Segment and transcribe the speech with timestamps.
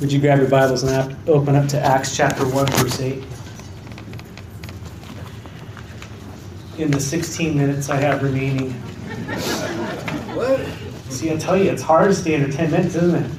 [0.00, 3.22] Would you grab your Bibles and open up to Acts chapter 1, verse 8?
[6.78, 8.70] In the 16 minutes I have remaining.
[10.32, 10.66] What?
[11.12, 13.32] See, I tell you, it's hard to stay under 10 minutes, isn't it?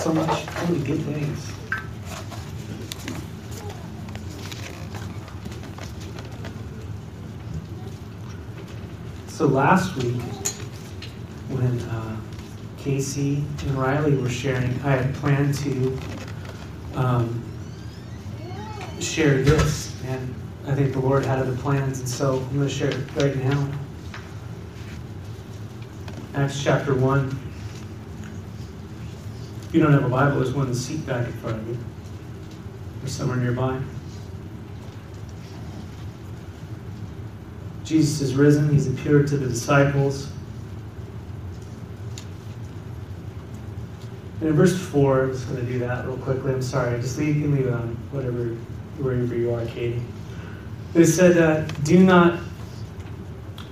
[0.00, 1.50] So much really good things.
[9.28, 10.20] So last week,
[11.48, 12.16] when uh,
[12.88, 15.98] Casey and Riley were sharing, I had planned to
[16.94, 17.44] um,
[18.98, 20.34] share this, and
[20.66, 23.36] I think the Lord had other plans, and so I'm going to share it right
[23.44, 23.68] now.
[26.34, 27.38] Acts chapter 1.
[29.64, 31.68] If you don't have a Bible, there's one in the seat back in front of
[31.68, 31.76] you,
[33.04, 33.78] or somewhere nearby.
[37.84, 40.30] Jesus is risen, he's appeared to the disciples.
[44.40, 46.52] And in verse 4, I'm just going to do that real quickly.
[46.52, 47.00] I'm sorry.
[47.00, 48.54] Just leave, leave it on whatever,
[48.98, 50.02] wherever you are, Katie.
[50.92, 52.40] They said, uh, Do not.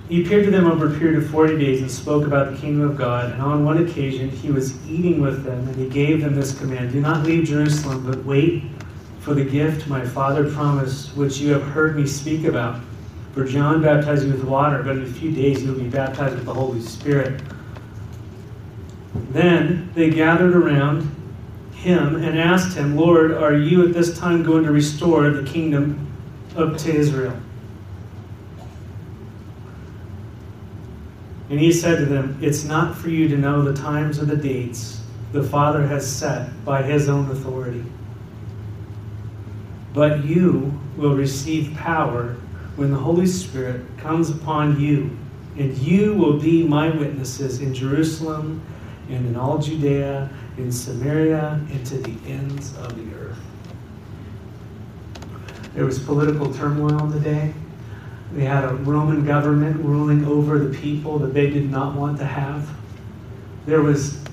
[0.09, 2.89] He appeared to them over a period of 40 days and spoke about the kingdom
[2.89, 3.31] of God.
[3.31, 6.93] And on one occasion, he was eating with them, and he gave them this command
[6.93, 8.63] Do not leave Jerusalem, but wait
[9.19, 12.81] for the gift my Father promised, which you have heard me speak about.
[13.33, 16.45] For John baptized you with water, but in a few days you'll be baptized with
[16.45, 17.41] the Holy Spirit.
[19.31, 21.13] Then they gathered around
[21.73, 26.07] him and asked him, Lord, are you at this time going to restore the kingdom
[26.55, 27.39] up to Israel?
[31.49, 34.35] And he said to them, It's not for you to know the times or the
[34.35, 35.01] dates
[35.31, 37.83] the Father has set by his own authority.
[39.93, 42.35] But you will receive power
[42.75, 45.17] when the Holy Spirit comes upon you,
[45.57, 48.61] and you will be my witnesses in Jerusalem
[49.09, 53.39] and in all Judea, in Samaria, and to the ends of the earth.
[55.73, 57.53] There was political turmoil the day.
[58.33, 62.25] They had a Roman government ruling over the people that they did not want to
[62.25, 62.69] have.
[63.65, 64.23] There was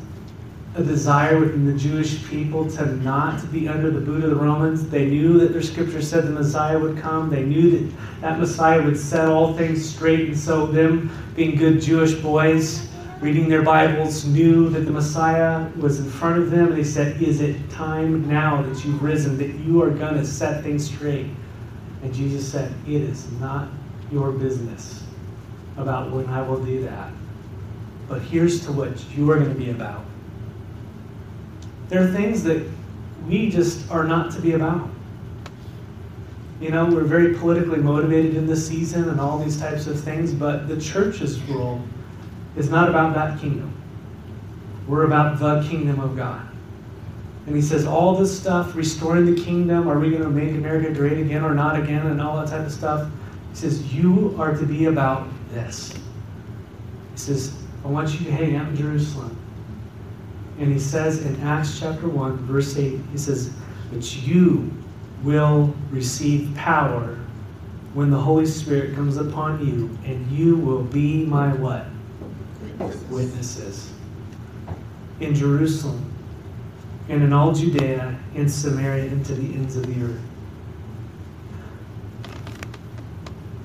[0.76, 4.88] a desire within the Jewish people to not be under the boot of the Romans.
[4.88, 7.30] They knew that their scripture said the Messiah would come.
[7.30, 10.28] They knew that that Messiah would set all things straight.
[10.28, 12.88] And so, them being good Jewish boys,
[13.24, 16.68] reading their Bibles, knew that the Messiah was in front of them.
[16.68, 20.26] And they said, Is it time now that you've risen, that you are going to
[20.26, 21.30] set things straight?
[22.02, 23.70] And Jesus said, It is not
[24.12, 25.02] your business
[25.78, 27.10] about when I will do that.
[28.08, 30.04] But here's to what you are going to be about.
[31.88, 32.68] There are things that
[33.26, 34.90] we just are not to be about.
[36.60, 40.34] You know, we're very politically motivated in this season and all these types of things,
[40.34, 41.80] but the church's role
[42.56, 43.72] is not about that kingdom.
[44.86, 46.46] We're about the kingdom of God.
[47.46, 50.92] And he says, all this stuff, restoring the kingdom, are we going to make America
[50.92, 53.10] great again or not again, and all that type of stuff.
[53.50, 55.92] He says, you are to be about this.
[55.92, 57.54] He says,
[57.84, 59.36] I want you to hang out in Jerusalem.
[60.58, 63.52] And he says in Acts chapter 1, verse 8, he says,
[63.92, 64.72] But you
[65.22, 67.18] will receive power
[67.92, 71.86] when the Holy Spirit comes upon you, and you will be my what?
[72.78, 73.92] Witnesses.
[75.20, 76.12] In Jerusalem,
[77.08, 80.20] and in all Judea, and Samaria, and to the ends of the earth.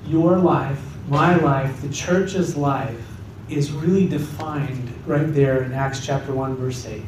[0.06, 3.00] Your life, my life, the church's life,
[3.48, 7.02] is really defined right there in Acts chapter 1, verse 8.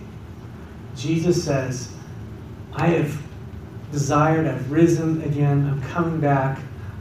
[0.96, 1.94] Jesus says,
[2.72, 3.22] I have
[3.92, 6.58] desired, I've risen again, I'm coming back,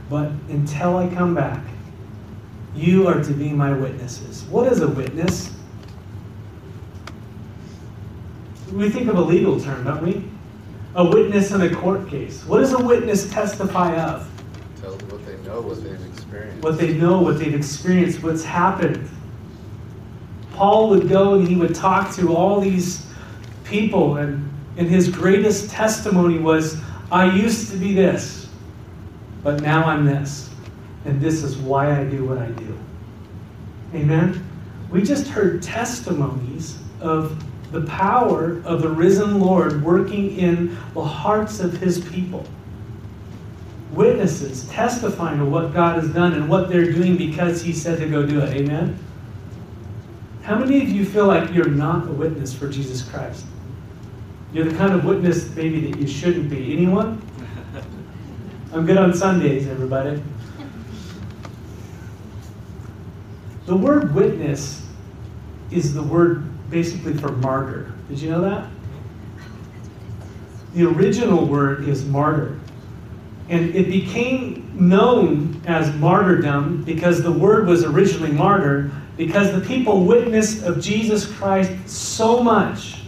[0.08, 1.62] but until I come back,
[2.74, 4.44] you are to be my witnesses.
[4.44, 5.50] What is a witness?
[8.72, 10.24] We think of a legal term, don't we?
[10.94, 12.42] A witness in a court case.
[12.44, 14.28] What does a witness testify of?
[14.80, 16.64] Tell them what they know, what they've experienced.
[16.64, 19.08] What they know, what they've experienced, what's happened.
[20.52, 23.06] Paul would go and he would talk to all these
[23.64, 26.80] people, and, and his greatest testimony was,
[27.10, 28.48] I used to be this,
[29.42, 30.50] but now I'm this.
[31.04, 32.78] And this is why I do what I do.
[33.94, 34.44] Amen?
[34.90, 41.60] We just heard testimonies of the power of the risen Lord working in the hearts
[41.60, 42.46] of his people.
[43.92, 48.08] Witnesses testifying of what God has done and what they're doing because he said to
[48.08, 48.50] go do it.
[48.56, 48.98] Amen?
[50.42, 53.44] How many of you feel like you're not a witness for Jesus Christ?
[54.52, 56.72] You're the kind of witness maybe that you shouldn't be.
[56.74, 57.22] Anyone?
[58.72, 60.22] I'm good on Sundays, everybody.
[63.66, 64.86] The word witness
[65.70, 67.92] is the word basically for martyr.
[68.08, 68.68] Did you know that?
[70.74, 72.58] the original word is martyr.
[73.48, 80.04] And it became known as martyrdom because the word was originally martyr, because the people
[80.04, 83.02] witnessed of Jesus Christ so much.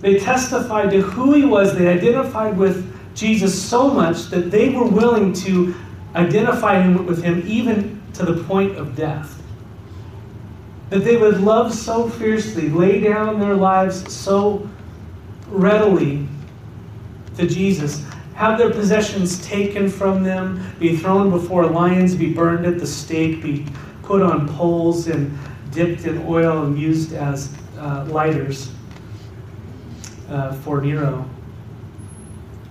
[0.00, 4.86] They testified to who he was, they identified with Jesus so much that they were
[4.86, 5.74] willing to
[6.16, 9.40] identify him with him even to the point of death.
[10.90, 14.68] That they would love so fiercely, lay down their lives so
[15.48, 16.26] readily
[17.36, 18.04] to Jesus,
[18.34, 23.42] have their possessions taken from them, be thrown before lions, be burned at the stake,
[23.42, 23.66] be
[24.02, 25.36] put on poles and
[25.70, 28.70] dipped in oil and used as uh, lighters
[30.28, 31.28] uh, for Nero.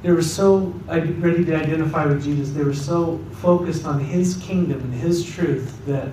[0.01, 2.49] They were so ready to identify with Jesus.
[2.51, 6.09] They were so focused on his kingdom and his truth that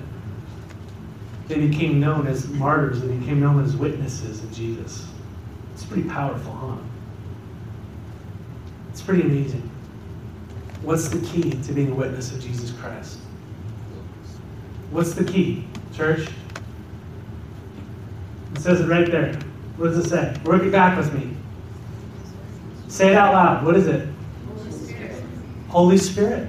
[1.46, 3.00] they became known as martyrs.
[3.00, 5.06] They became known as witnesses of Jesus.
[5.73, 6.76] It's pretty powerful, huh?
[8.90, 9.70] It's pretty amazing.
[10.82, 13.19] What's the key to being a witness of Jesus Christ?
[14.91, 16.29] What's the key, church?
[18.55, 19.34] It says it right there.
[19.76, 20.37] What does it say?
[20.44, 21.38] Work it back with me.
[22.88, 23.64] Say it out loud.
[23.64, 24.08] What is it?
[24.49, 25.25] Holy Spirit.
[25.69, 26.49] Holy Spirit.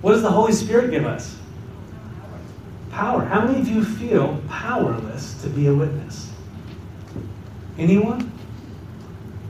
[0.00, 1.36] What does the Holy Spirit give us?
[2.90, 3.24] Power.
[3.24, 6.32] How many of you feel powerless to be a witness?
[7.76, 8.32] Anyone?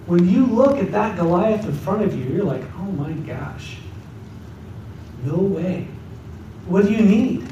[0.07, 3.77] When you look at that Goliath in front of you, you're like, oh my gosh.
[5.25, 5.87] No way.
[6.67, 7.47] What do you need?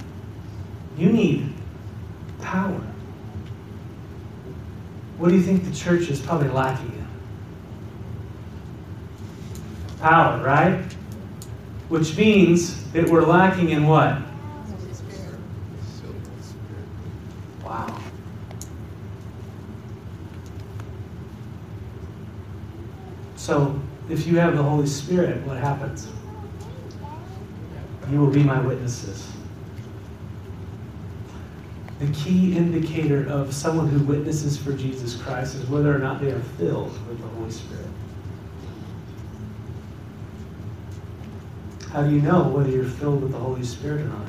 [0.97, 1.53] You need
[2.41, 2.81] power.
[5.19, 7.07] What do you think the church is probably lacking in?
[10.07, 10.81] Power, right?
[11.89, 14.17] Which means that we're lacking in what?
[17.65, 17.99] Wow.
[23.35, 26.07] So, if you have the Holy Spirit, what happens?
[28.09, 29.29] You will be my witnesses.
[31.99, 36.31] The key indicator of someone who witnesses for Jesus Christ is whether or not they
[36.31, 37.89] are filled with the Holy Spirit.
[41.97, 44.27] How do you know whether you're filled with the Holy Spirit or not?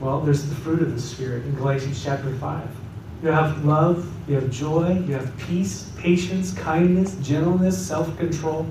[0.00, 2.70] Well, there's the fruit of the Spirit in Galatians chapter 5.
[3.22, 8.66] You have love, you have joy, you have peace, patience, kindness, gentleness, self control.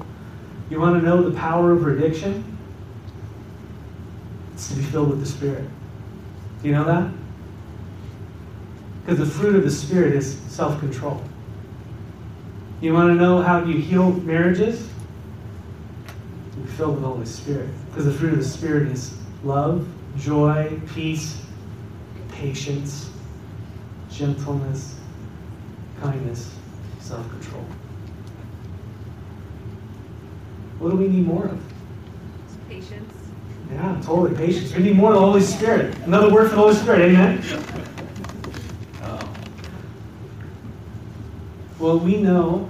[0.72, 2.58] You want to know the power of addiction?
[4.56, 5.66] It's to be filled with the Spirit.
[6.64, 7.14] Do you know that?
[9.06, 11.22] Because the fruit of the Spirit is self control.
[12.82, 14.90] You want to know how you heal marriages?
[16.62, 17.70] Be filled with the Holy Spirit.
[17.90, 19.14] Because the fruit of the Spirit is
[19.44, 21.42] love, joy, peace,
[22.32, 23.10] patience,
[24.10, 24.96] gentleness,
[26.02, 26.54] kindness,
[27.00, 27.66] self control.
[30.80, 31.62] What do we need more of?
[32.70, 33.14] Patience.
[33.72, 34.36] Yeah, totally.
[34.36, 34.74] Patience.
[34.74, 35.96] We need more of the Holy Spirit.
[36.00, 37.44] Another word for the Holy Spirit, amen?
[39.04, 39.34] Oh.
[41.78, 42.70] Well, we know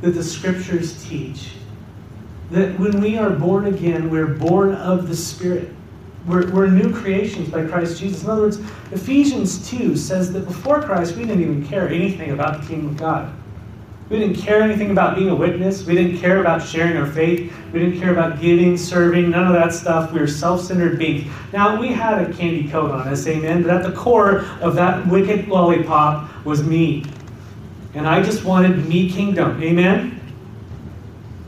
[0.00, 1.52] that the scriptures teach
[2.52, 5.70] that when we are born again, we're born of the Spirit.
[6.26, 8.22] We're, we're new creations by Christ Jesus.
[8.22, 8.60] In other words,
[8.92, 12.96] Ephesians 2 says that before Christ, we didn't even care anything about the kingdom of
[12.96, 13.34] God.
[14.08, 15.86] We didn't care anything about being a witness.
[15.86, 17.50] We didn't care about sharing our faith.
[17.72, 20.12] We didn't care about giving, serving, none of that stuff.
[20.12, 21.32] We were self centered beings.
[21.52, 25.06] Now, we had a candy coat on us, amen, but at the core of that
[25.06, 27.06] wicked lollipop was me.
[27.94, 30.20] And I just wanted me kingdom, amen?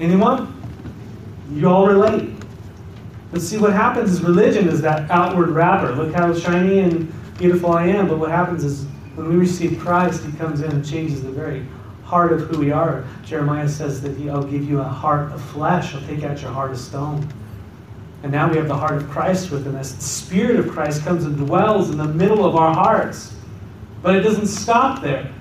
[0.01, 0.54] Anyone?
[1.53, 2.31] You all relate.
[3.31, 5.93] But see, what happens is religion is that outward wrapper.
[5.93, 8.09] Look how shiny and beautiful I am.
[8.09, 8.85] But what happens is
[9.17, 11.67] when we receive Christ, He comes in and changes the very
[12.05, 13.05] heart of who we are.
[13.25, 15.95] Jeremiah says that he, I'll give you a heart of flesh.
[15.95, 17.27] I'll take out your heart of stone.
[18.23, 19.93] And now we have the heart of Christ within us.
[19.93, 23.35] The Spirit of Christ comes and dwells in the middle of our hearts.
[24.03, 25.33] But it doesn't stop there.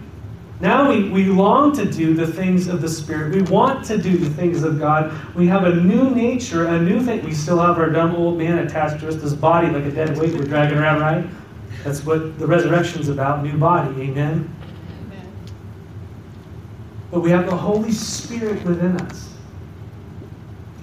[0.63, 3.35] Now we, we long to do the things of the Spirit.
[3.35, 5.13] We want to do the things of God.
[5.35, 7.21] We have a new nature, a new thing.
[7.25, 10.17] We still have our dumb old man attached to us, this body like a dead
[10.17, 11.29] weight we're dragging around, right?
[11.83, 13.89] That's what the resurrection's about, new body.
[14.03, 14.55] Amen?
[15.05, 15.31] Amen.
[17.11, 19.33] But we have the Holy Spirit within us.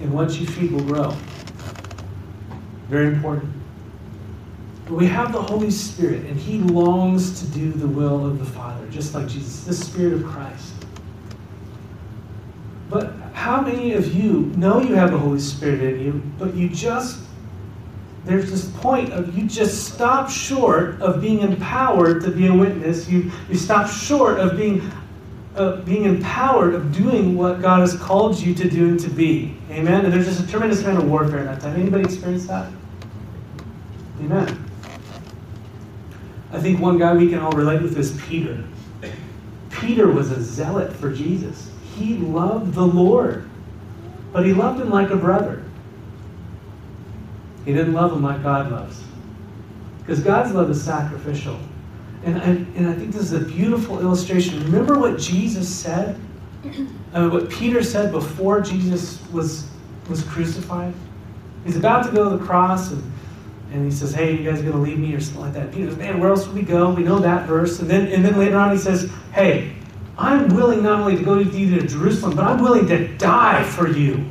[0.03, 1.17] And what you feed will grow.
[2.91, 3.51] Very important.
[4.91, 8.45] But we have the Holy Spirit, and He longs to do the will of the
[8.45, 10.73] Father, just like Jesus, the Spirit of Christ.
[12.89, 16.69] But how many of you know you have the Holy Spirit in you, but you
[16.69, 17.21] just,
[18.25, 23.09] there's this point of you just stop short of being empowered to be a witness.
[23.09, 24.91] You, you stop short of being
[25.55, 29.57] of being empowered of doing what God has called you to do and to be.
[29.71, 30.05] Amen.
[30.05, 31.81] And there's just a tremendous amount of warfare in that time.
[31.81, 32.73] Anybody experience that?
[34.21, 34.70] Amen.
[36.53, 38.63] I think one guy we can all relate with is Peter.
[39.71, 41.71] Peter was a zealot for Jesus.
[41.97, 43.49] He loved the Lord,
[44.33, 45.63] but he loved him like a brother.
[47.65, 49.01] He didn't love him like God loves.
[50.01, 51.59] Because God's love is sacrificial.
[52.25, 54.63] And I, and I think this is a beautiful illustration.
[54.65, 56.19] Remember what Jesus said?
[57.13, 59.69] Uh, what Peter said before Jesus was,
[60.09, 60.95] was crucified?
[61.65, 63.10] He's about to go to the cross and,
[63.73, 65.73] and he says, Hey, you guys to leave me or something like that?
[65.73, 66.91] Peter goes, Man, where else would we go?
[66.91, 67.81] We know that verse.
[67.81, 69.75] And then, and then later on he says, Hey,
[70.19, 73.65] I'm willing not only to go with you to Jerusalem, but I'm willing to die
[73.65, 74.31] for you.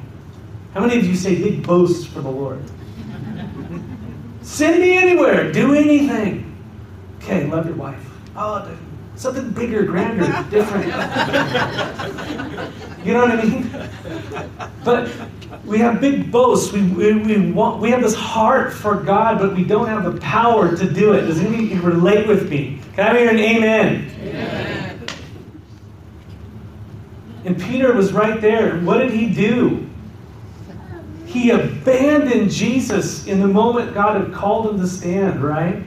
[0.73, 2.61] How many of you say big boasts for the Lord?
[4.41, 5.51] Send me anywhere.
[5.51, 6.45] Do anything.
[7.17, 8.05] Okay, love your wife.
[8.35, 8.75] Oh,
[9.19, 10.85] something bigger, grander, different.
[13.05, 13.69] you know what I mean?
[14.85, 15.11] But
[15.65, 16.71] we have big boasts.
[16.71, 20.19] We, we, we, want, we have this heart for God, but we don't have the
[20.21, 21.23] power to do it.
[21.23, 22.79] Does anybody relate with me?
[22.95, 24.09] Can I hear an amen?
[24.21, 25.07] Amen.
[27.43, 28.79] And Peter was right there.
[28.79, 29.85] What did he do?
[31.25, 35.83] He abandoned Jesus in the moment God had called him to stand, right?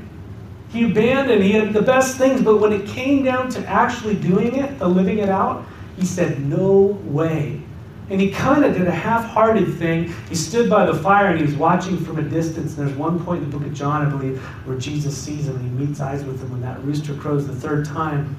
[0.72, 4.56] He abandoned, he had the best things, but when it came down to actually doing
[4.56, 7.60] it, the living it out, he said, No way.
[8.08, 10.12] And he kind of did a half hearted thing.
[10.28, 12.76] He stood by the fire and he was watching from a distance.
[12.76, 15.56] And there's one point in the book of John, I believe, where Jesus sees him
[15.56, 18.34] and he meets eyes with him when that rooster crows the third time.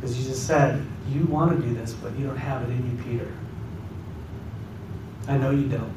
[0.00, 3.04] Because Jesus said, You want to do this, but you don't have it in you,
[3.04, 3.32] Peter.
[5.28, 5.94] I know you don't.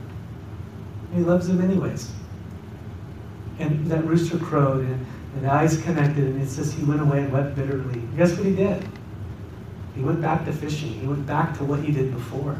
[1.13, 2.11] He loves him anyways.
[3.57, 5.05] And that rooster crowed and,
[5.35, 8.01] and the eyes connected, and it says he went away and wept bitterly.
[8.17, 8.87] Guess what he did?
[9.95, 10.89] He went back to fishing.
[10.89, 12.57] He went back to what he did before.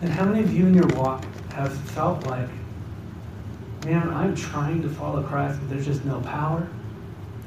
[0.00, 2.48] And how many of you in your walk have felt like,
[3.84, 6.66] man, I'm trying to follow Christ, but there's just no power,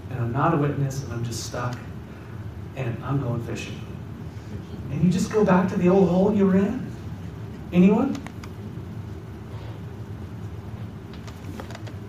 [0.10, 1.78] and I'm not a witness, and I'm just stuck,
[2.76, 3.80] and I'm going fishing.
[4.92, 6.92] And you just go back to the old hole you were in?
[7.74, 8.18] Anyone?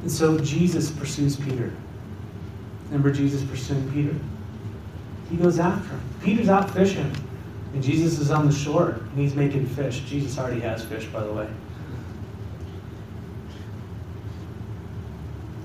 [0.09, 1.71] And so Jesus pursues Peter.
[2.87, 4.19] Remember Jesus pursuing Peter?
[5.29, 6.00] He goes after him.
[6.23, 7.15] Peter's out fishing,
[7.75, 10.00] and Jesus is on the shore, and he's making fish.
[10.07, 11.47] Jesus already has fish, by the way.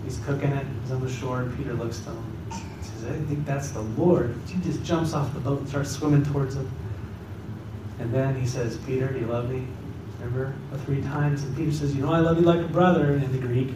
[0.04, 2.36] He's cooking it, he's on the shore, and Peter looks to him.
[2.52, 4.36] He says, I think that's the Lord.
[4.50, 6.70] He just jumps off the boat and starts swimming towards him.
[8.00, 9.66] And then he says, Peter, do you love me?
[10.20, 10.54] Remember?
[10.84, 11.44] Three times.
[11.44, 13.14] And Peter says, You know, I love you like a brother.
[13.14, 13.70] In the Greek,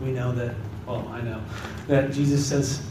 [0.00, 0.54] we know that,
[0.86, 1.40] well, I know,
[1.88, 2.82] that Jesus says,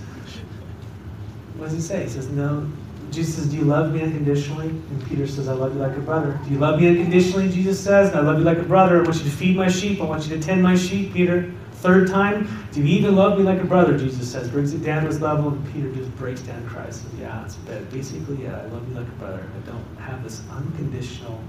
[1.58, 2.04] what does he say?
[2.04, 2.70] He says, No.
[3.12, 4.68] Jesus says, Do you love me unconditionally?
[4.68, 6.38] And Peter says, I love you like a brother.
[6.46, 7.50] Do you love me unconditionally?
[7.50, 9.00] Jesus says, I love you like a brother.
[9.00, 10.02] I want you to feed my sheep.
[10.02, 11.54] I want you to tend my sheep, Peter.
[11.76, 13.98] Third time, do you even love me like a brother?
[13.98, 17.04] Jesus says, brings it down to his level, and Peter just breaks down Christ.
[17.04, 17.90] Says, yeah, it's bad.
[17.92, 19.46] Basically, yeah, I love you like a brother.
[19.56, 21.40] I don't have this unconditional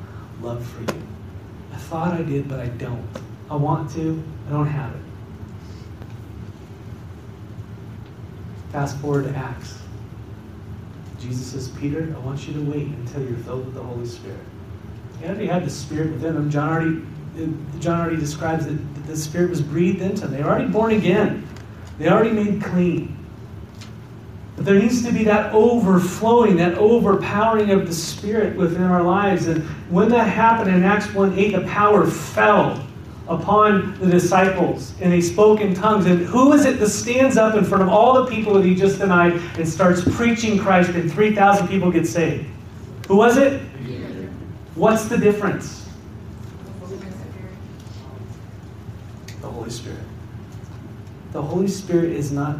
[0.42, 1.02] love for you.
[1.72, 3.06] I thought I did, but I don't.
[3.50, 5.05] I want to, I don't have it.
[8.76, 9.78] Fast forward to Acts.
[11.18, 14.38] Jesus says, Peter, I want you to wait until you're filled with the Holy Spirit.
[15.18, 16.50] He already had the Spirit within him.
[16.50, 20.32] John already, John already describes that the Spirit was breathed into them.
[20.32, 21.48] They were already born again.
[21.98, 23.16] They already made clean.
[24.56, 29.46] But there needs to be that overflowing, that overpowering of the Spirit within our lives.
[29.46, 32.85] And when that happened in Acts 1 8, the power fell
[33.28, 36.06] upon the disciples and they spoke in tongues.
[36.06, 38.74] And who is it that stands up in front of all the people that he
[38.74, 42.46] just denied and starts preaching Christ and 3,000 people get saved?
[43.08, 43.62] Who was it?
[44.74, 45.88] What's the difference?
[49.40, 50.00] The Holy Spirit.
[51.32, 52.58] The Holy Spirit is not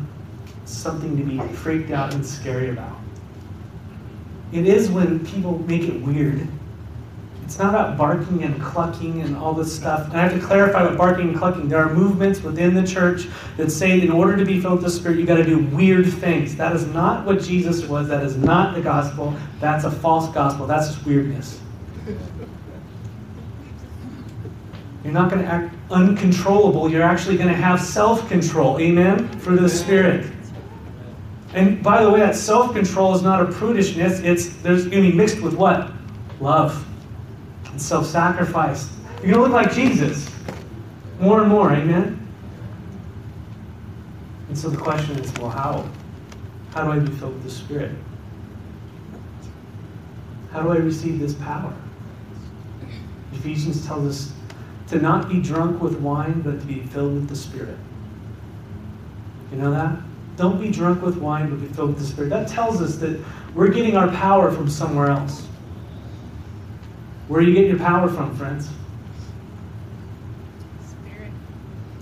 [0.65, 2.97] something to be freaked out and scary about.
[4.53, 6.47] It is when people make it weird.
[7.47, 10.09] It's not about barking and clucking and all this stuff.
[10.09, 11.69] And I have to clarify what barking and clucking.
[11.69, 14.91] There are movements within the church that say in order to be filled with the
[14.91, 16.57] Spirit, you've got to do weird things.
[16.57, 18.09] That is not what Jesus was.
[18.09, 19.33] That is not the gospel.
[19.61, 20.67] That's a false gospel.
[20.67, 21.61] That's just weirdness.
[25.05, 26.91] You're not going to act uncontrollable.
[26.91, 28.81] You're actually going to have self control.
[28.81, 29.29] Amen?
[29.39, 30.33] For the Spirit.
[31.55, 34.25] And by the way, that self control is not a prudishness.
[34.25, 35.93] It's there's going to be mixed with what?
[36.41, 36.86] Love
[37.77, 38.89] and self sacrifice.
[39.23, 40.31] You're going to look like Jesus
[41.21, 41.71] more and more.
[41.73, 42.27] Amen?
[44.49, 45.87] And so the question is well, how?
[46.73, 47.93] How do I be filled with the Spirit?
[50.53, 51.75] How do I receive this power?
[53.35, 54.33] Ephesians tells us
[54.89, 57.77] to not be drunk with wine, but to be filled with the Spirit.
[59.53, 59.99] You know that?
[60.39, 62.31] Don't be drunk with wine, but be filled with the Spirit.
[62.31, 63.23] That tells us that
[63.55, 65.47] we're getting our power from somewhere else.
[67.29, 68.69] Where do you get your power from, friends?
[70.81, 71.33] Spirit.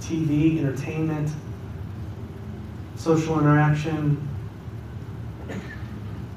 [0.00, 1.30] TV, entertainment,
[2.96, 4.28] social interaction,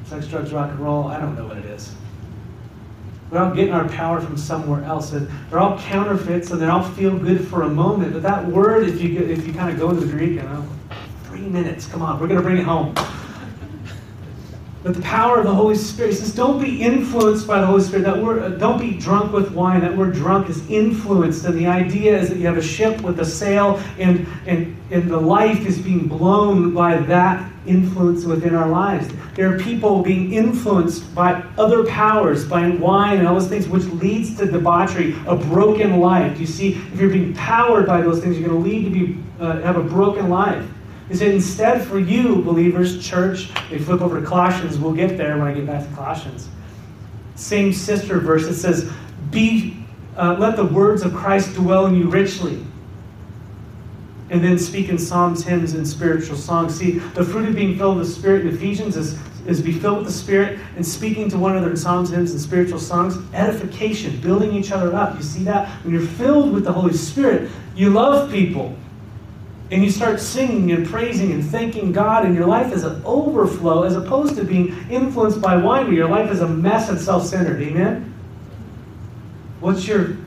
[0.06, 1.08] sex, drugs, rock and roll.
[1.08, 1.94] I don't know what it is.
[3.29, 6.84] We're all getting our power from somewhere else, and they're all counterfeits, and they all
[6.84, 8.13] feel good for a moment.
[8.13, 10.65] But that word, if you if you kind of go into the Greek, you know,
[11.25, 11.88] three minutes.
[11.88, 12.96] Come on, we're going to bring it home.
[14.88, 18.06] But the power of the Holy Spirit says, don't be influenced by the Holy Spirit.
[18.06, 19.82] That word, uh, don't be drunk with wine.
[19.82, 21.44] That word drunk is influenced.
[21.44, 25.12] And the idea is that you have a ship with a sail, and, and, and
[25.12, 29.10] the life is being blown by that influence within our lives.
[29.36, 33.84] There are people being influenced by other powers, by wine and all those things, which
[33.84, 36.39] leads to debauchery, a broken life.
[36.39, 39.22] You see, if you're being powered by those things, you're going to lead to be
[39.41, 40.65] uh, have a broken life.
[41.10, 45.38] Is that instead for you, believers, church, they flip over to Colossians, we'll get there
[45.38, 46.50] when I get back to Colossians.
[47.36, 48.92] Same sister verse, it says,
[49.32, 49.78] Be
[50.18, 52.66] uh, let the words of Christ dwell in you richly.
[54.30, 56.78] And then speak in psalms, hymns, and spiritual songs.
[56.78, 60.00] See, the fruit of being filled with the Spirit in Ephesians is, is be filled
[60.00, 63.16] with the Spirit and speaking to one another in psalms, hymns, and spiritual songs.
[63.34, 65.16] Edification, building each other up.
[65.16, 65.70] You see that?
[65.84, 68.76] When you're filled with the Holy Spirit, you love people.
[69.70, 73.84] And you start singing and praising and thanking God, and your life is an overflow
[73.84, 77.26] as opposed to being influenced by wine, where your life is a mess and self
[77.26, 77.62] centered.
[77.62, 78.14] Amen?
[79.60, 80.18] What's your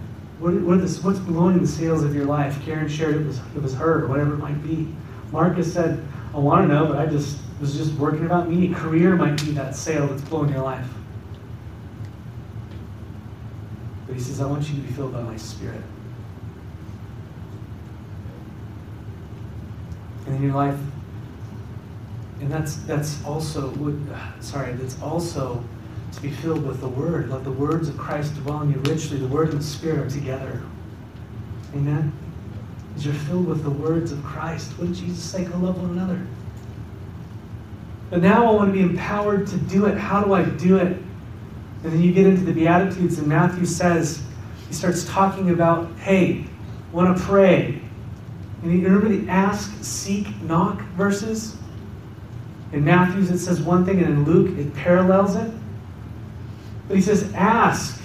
[0.41, 2.63] what, what is, what's blowing the sails of your life?
[2.65, 4.93] Karen shared it was it was her, whatever it might be.
[5.33, 6.05] Marcus said,
[6.35, 8.73] I want to know, but I just was just working about me.
[8.73, 10.87] Career might be that sail that's blowing your life.
[14.07, 15.83] But he says, I want you to be filled by my spirit.
[20.31, 20.79] And in your life,
[22.41, 23.75] and that's that's also
[24.41, 25.61] sorry, that's also
[26.13, 27.31] to be filled with the Word.
[27.31, 29.19] Let the words of Christ dwell in you richly.
[29.19, 30.63] The Word and the Spirit are together.
[31.75, 32.13] Amen?
[32.95, 35.45] As you're filled with the words of Christ, what did Jesus say?
[35.45, 36.25] Go love one another.
[38.11, 39.99] But now I want to be empowered to do it.
[39.99, 40.97] How do I do it?
[41.83, 44.23] And then you get into the Beatitudes, and Matthew says,
[44.69, 46.45] he starts talking about, hey,
[46.93, 47.81] want to pray.
[48.63, 51.57] And you remember the ask, seek, knock verses?
[52.73, 55.51] In Matthew's it says one thing, and in Luke it parallels it.
[56.87, 58.01] But he says, Ask,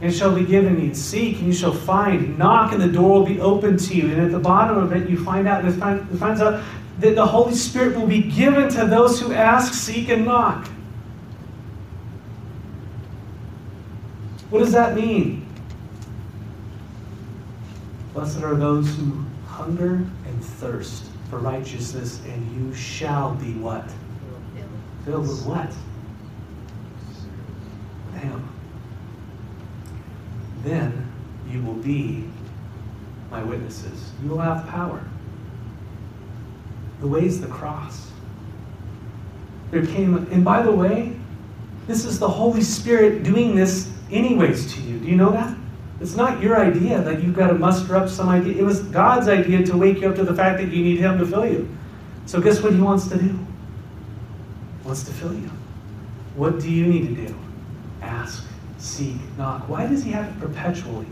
[0.00, 0.94] and it shall be given you.
[0.94, 2.38] Seek, and you shall find.
[2.38, 4.12] Knock, and the door will be open to you.
[4.12, 6.62] And at the bottom of it, you find out, it finds out
[7.00, 10.66] that the Holy Spirit will be given to those who ask, seek, and knock.
[14.50, 15.46] What does that mean?
[18.14, 19.24] Blessed are those who
[19.58, 23.90] hunger and thirst for righteousness, and you shall be what?
[25.04, 25.26] Filled.
[25.26, 25.66] With what?
[28.12, 28.48] With Him.
[30.62, 31.12] Then
[31.50, 32.24] you will be
[33.32, 34.12] my witnesses.
[34.22, 35.02] You will have power.
[37.00, 38.10] The way is the cross.
[39.72, 41.16] There came, and by the way,
[41.88, 44.98] this is the Holy Spirit doing this anyways to you.
[45.00, 45.56] Do you know that?
[46.00, 48.54] It's not your idea that you've got to muster up some idea.
[48.56, 51.18] It was God's idea to wake you up to the fact that you need Him
[51.18, 51.68] to fill you.
[52.26, 53.28] So, guess what He wants to do?
[53.28, 55.50] He wants to fill you.
[56.36, 57.34] What do you need to do?
[58.00, 58.46] Ask,
[58.78, 59.68] seek, knock.
[59.68, 61.06] Why does He have it perpetually?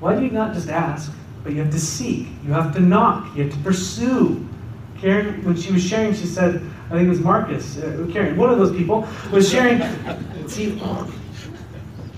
[0.00, 1.12] Why do you not just ask,
[1.44, 2.28] but you have to seek?
[2.44, 3.36] You have to knock.
[3.36, 4.48] You have to pursue.
[4.98, 8.50] Karen, when she was sharing, she said, I think it was Marcus, uh, Karen, one
[8.50, 9.80] of those people, was sharing.
[10.48, 10.80] see,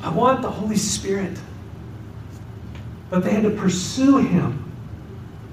[0.05, 1.39] I want the Holy Spirit.
[3.09, 4.61] But they had to pursue Him.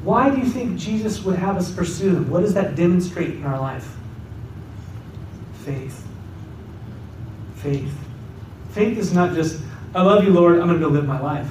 [0.03, 2.29] Why do you think Jesus would have us pursue Him?
[2.29, 3.95] What does that demonstrate in our life?
[5.63, 6.05] Faith.
[7.55, 7.93] Faith.
[8.71, 9.61] Faith is not just,
[9.95, 11.49] I love you, Lord, I'm going to go live my life.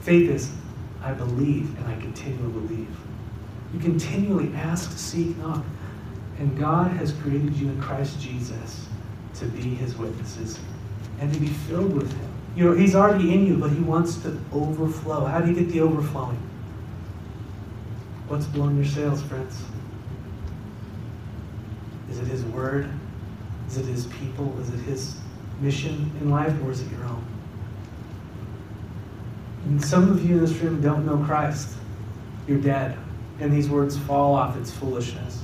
[0.00, 0.52] Faith is,
[1.02, 2.94] I believe and I continue to believe.
[3.72, 5.64] You continually ask, seek, knock.
[6.38, 8.86] And God has created you in Christ Jesus
[9.36, 10.58] to be His witnesses
[11.20, 12.32] and to be filled with Him.
[12.56, 15.24] You know, He's already in you, but He wants to overflow.
[15.24, 16.38] How do you get the overflowing?
[18.28, 19.62] What's blowing your sails, friends?
[22.10, 22.88] Is it His Word?
[23.68, 24.58] Is it His people?
[24.60, 25.16] Is it His
[25.60, 27.24] mission in life, or is it your own?
[29.66, 31.74] And some of you in this room don't know Christ.
[32.46, 32.96] You're dead,
[33.40, 35.42] and these words fall off its foolishness.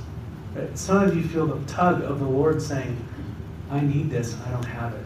[0.55, 2.97] But some of you feel the tug of the Lord saying,
[3.69, 5.05] I need this, I don't have it.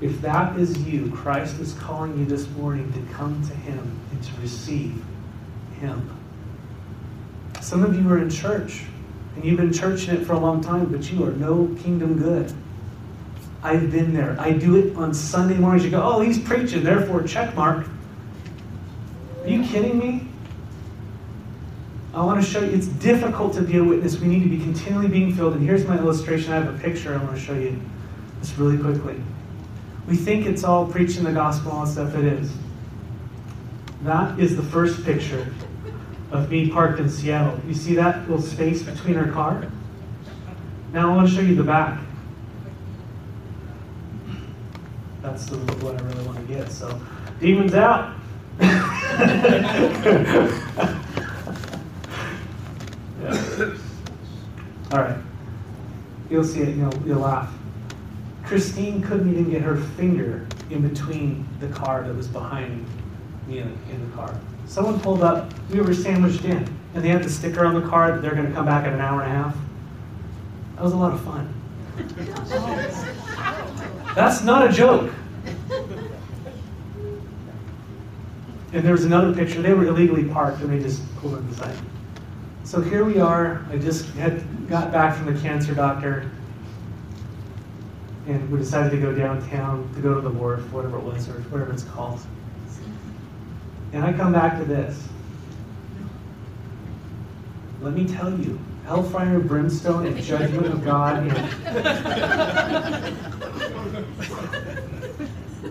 [0.00, 4.22] If that is you, Christ is calling you this morning to come to Him and
[4.22, 5.02] to receive
[5.80, 6.10] Him.
[7.62, 8.84] Some of you are in church
[9.34, 12.52] and you've been churching it for a long time, but you are no kingdom good.
[13.62, 14.36] I've been there.
[14.38, 15.84] I do it on Sunday mornings.
[15.84, 17.86] You go, oh, he's preaching, therefore check mark.
[19.42, 20.28] Are you kidding me?
[22.14, 24.18] I want to show you it's difficult to be a witness.
[24.18, 25.54] We need to be continually being filled.
[25.54, 26.52] And here's my illustration.
[26.52, 27.78] I have a picture I want to show you
[28.40, 29.20] this really quickly.
[30.06, 32.14] We think it's all preaching the gospel and stuff.
[32.14, 32.52] It is.
[34.02, 35.52] That is the first picture
[36.30, 37.58] of me parked in Seattle.
[37.66, 39.66] You see that little space between our car?
[40.92, 42.00] Now I want to show you the back.
[45.22, 46.70] That's the what I really want to get.
[46.70, 47.00] So,
[47.40, 48.14] demons out.
[48.60, 48.94] yeah.
[54.92, 55.18] All right.
[56.30, 56.76] You'll see it.
[56.76, 57.52] You'll, you'll laugh.
[58.46, 62.86] Christine couldn't even get her finger in between the car that was behind
[63.48, 64.38] me in, in the car.
[64.66, 68.12] Someone pulled up, we were sandwiched in, and they had the sticker on the car
[68.12, 69.56] that they're going to come back in an hour and a half.
[70.76, 71.52] That was a lot of fun.
[74.14, 75.12] That's not a joke.
[78.72, 79.60] And there was another picture.
[79.62, 81.76] They were illegally parked and they just pulled in the side.
[82.64, 83.64] So here we are.
[83.70, 86.30] I just had got back from the cancer doctor.
[88.26, 91.34] And we decided to go downtown to go to the wharf, whatever it was, or
[91.34, 92.20] whatever it's called.
[93.92, 95.06] And I come back to this.
[97.80, 101.24] Let me tell you, hellfire, brimstone, and judgment of God.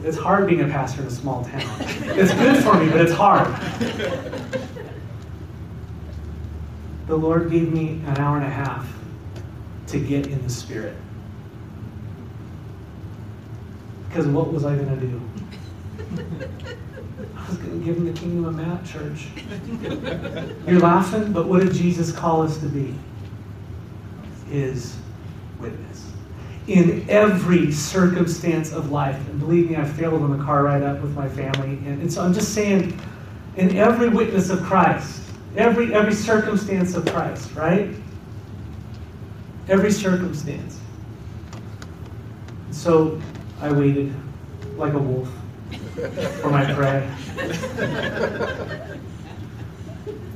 [0.06, 1.62] it's hard being a pastor in a small town.
[1.82, 3.54] It's good for me, but it's hard.
[7.08, 8.92] The Lord gave me an hour and a half
[9.88, 10.96] to get in the Spirit.
[14.16, 15.22] Because what was I going to do?
[17.36, 19.28] I was going to give him the kingdom of Matt, church.
[20.66, 22.96] You're laughing, but what did Jesus call us to be?
[24.50, 24.96] His
[25.60, 26.14] witness.
[26.68, 29.18] In every circumstance of life.
[29.28, 31.72] And believe me, I failed on the car ride up with my family.
[31.86, 32.98] And, and so I'm just saying,
[33.58, 35.24] in every witness of Christ,
[35.58, 37.90] every every circumstance of Christ, right?
[39.68, 40.80] Every circumstance.
[42.72, 43.20] So
[43.62, 44.14] I waited
[44.78, 45.30] like a wolf
[46.42, 47.10] for my prey.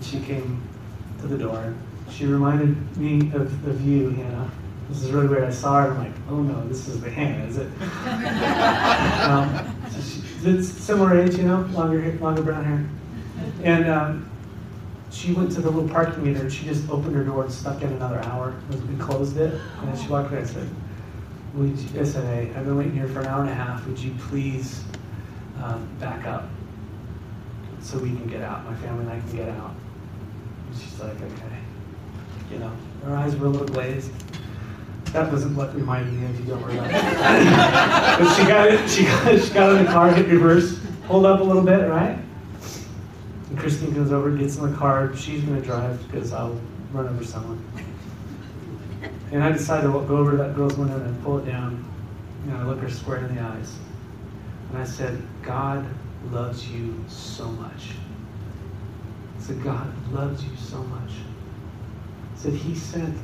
[0.02, 0.62] She came
[1.22, 1.74] to the door.
[2.10, 4.50] She reminded me of, of you, Hannah.
[4.90, 5.44] This is really weird.
[5.44, 5.92] I saw her.
[5.92, 7.68] I'm like, oh no, this is the Hannah, is it?
[9.30, 12.90] um, so she, it's similar age, you know, longer hair, longer brown hair.
[13.64, 14.32] And um,
[15.12, 17.82] she went to the little parking meter and she just opened her door and stuck
[17.84, 18.56] in another hour.
[18.90, 19.54] We closed it.
[19.54, 20.70] And then she walked away and said,
[21.54, 23.86] would you, I said, I've been waiting here for an hour and a half.
[23.88, 24.84] Would you please
[25.64, 26.48] um, back up
[27.82, 28.66] so we can get out?
[28.66, 29.74] My family and I can get out.
[30.68, 31.58] And she's like, okay.
[32.52, 32.72] You know,
[33.06, 34.12] her eyes were a little glazed.
[35.14, 36.46] That wasn't what reminded me of you.
[36.46, 36.94] Don't worry about it.
[38.20, 38.90] but she got it.
[38.90, 42.20] She got, she got in the car, hit reverse, pulled up a little bit, right?
[43.50, 45.16] And Christine comes over, gets in the car.
[45.16, 46.60] She's going to drive because I'll
[46.92, 47.64] run over someone.
[49.32, 51.86] And I decided to go over to that girl's window and pull it down.
[52.46, 53.76] And I look her square in the eyes.
[54.70, 55.86] And I said, God
[56.32, 57.92] loves you so much.
[59.38, 61.12] I said, God loves you so much.
[62.34, 63.16] I said, He sent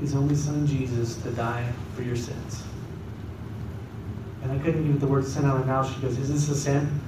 [0.00, 2.62] His only Son, Jesus, to die for your sins.
[4.42, 5.92] And I couldn't get the word sin out of my mouth.
[5.92, 7.00] She goes, Is this a sin?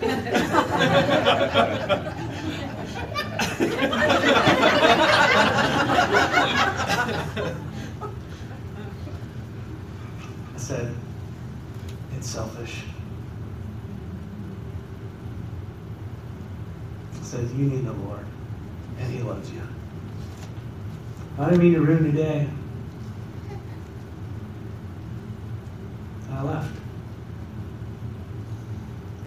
[7.08, 7.54] I
[10.56, 10.94] said,
[12.16, 12.82] It's selfish.
[17.18, 18.26] I said, You need the Lord,
[18.98, 19.62] and He loves you.
[21.38, 22.48] I didn't mean to ruin your day.
[26.32, 26.74] I left.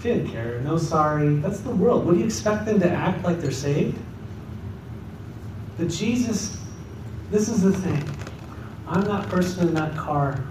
[0.04, 0.60] Didn't care.
[0.62, 1.36] No sorry.
[1.38, 2.06] That's the world.
[2.06, 3.98] What do you expect them to act like they're saved?
[5.78, 6.61] But Jesus,
[7.32, 8.04] this is the thing.
[8.88, 10.44] I'm that person in that car.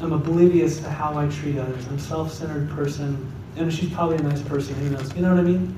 [0.00, 1.86] I'm oblivious to how I treat others.
[1.88, 3.32] I'm a self-centered person.
[3.56, 5.12] And she's probably a nice person, who knows?
[5.16, 5.76] You know what I mean?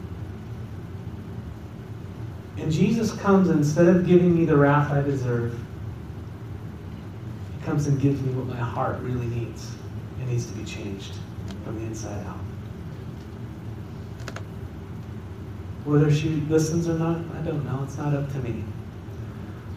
[2.59, 5.59] And Jesus comes and instead of giving me the wrath I deserve,
[7.59, 9.73] he comes and gives me what my heart really needs.
[10.21, 11.15] It needs to be changed
[11.65, 12.37] from the inside out.
[15.87, 17.81] Whether she listens or not, I don't know.
[17.85, 18.63] It's not up to me.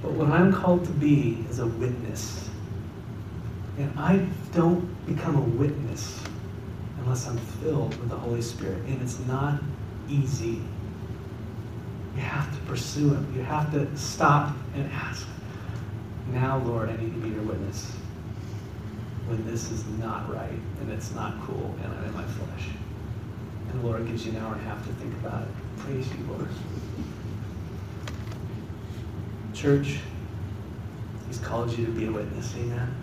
[0.03, 2.49] But what I'm called to be is a witness.
[3.77, 6.21] And I don't become a witness
[6.99, 8.79] unless I'm filled with the Holy Spirit.
[8.85, 9.61] And it's not
[10.09, 10.61] easy.
[12.15, 13.33] You have to pursue Him.
[13.35, 15.25] You have to stop and ask.
[16.31, 17.91] Now, Lord, I need to be your witness
[19.27, 22.69] when this is not right and it's not cool and I'm in my flesh.
[23.69, 25.47] And the Lord gives you an hour and a half to think about it.
[25.77, 26.47] Praise you, Lord.
[29.63, 29.99] Church,
[31.25, 32.53] He's called you to be a witness.
[32.57, 32.93] Amen.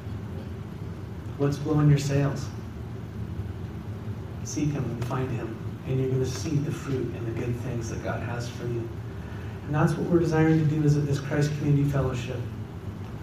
[1.39, 2.47] What's blowing your sails?
[4.45, 7.57] Seek Him and find Him, and you're going to see the fruit and the good
[7.61, 8.87] things that God has for you.
[9.65, 12.37] And that's what we're desiring to do as, this Christ Community Fellowship.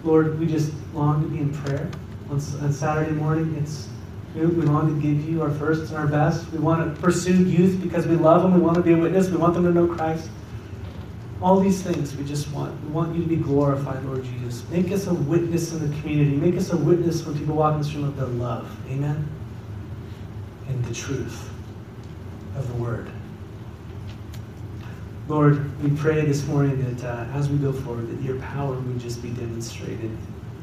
[0.02, 1.88] Lord, we just long to be in prayer.
[2.30, 3.88] On, on Saturday morning, it's
[4.34, 6.50] we, we long to give you our first and our best.
[6.50, 8.54] We want to pursue youth because we love them.
[8.54, 9.28] We want to be a witness.
[9.28, 10.28] We want them to know Christ.
[11.40, 12.80] All these things we just want.
[12.84, 14.68] We want you to be glorified, Lord Jesus.
[14.70, 16.36] Make us a witness in the community.
[16.36, 18.76] Make us a witness when people walk in this room of the love.
[18.90, 19.28] Amen.
[20.68, 21.48] And the truth
[22.56, 23.08] of the word.
[25.28, 28.98] Lord, we pray this morning that uh, as we go forward, that your power would
[28.98, 30.10] just be demonstrated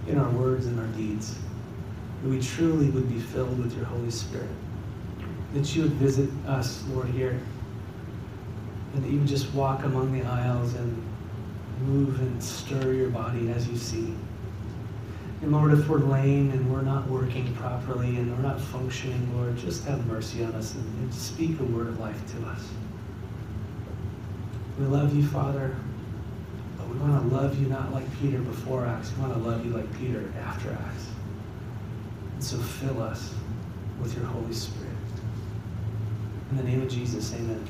[0.07, 1.37] in our words and our deeds.
[2.23, 4.49] That we truly would be filled with your Holy Spirit.
[5.53, 7.39] That you would visit us, Lord, here.
[8.95, 11.03] And that you just walk among the aisles and
[11.81, 14.15] move and stir your body as you see.
[15.41, 19.57] And Lord, if we're lame and we're not working properly and we're not functioning, Lord,
[19.57, 22.67] just have mercy on us and, and speak a word of life to us.
[24.79, 25.75] We love you, Father,
[26.77, 29.11] but we want to love you not like Peter before Acts.
[29.15, 31.07] We want to love you like Peter after Acts.
[32.33, 33.33] And so fill us
[34.01, 34.89] with your Holy Spirit.
[36.51, 37.65] In the name of Jesus, amen.